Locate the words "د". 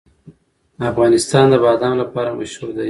1.51-1.55